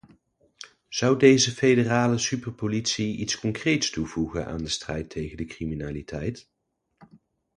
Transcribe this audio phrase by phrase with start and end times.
[0.89, 6.49] Zou deze federale superpolitie iets concreets toevoegen aan de strijd tegen de criminaliteit?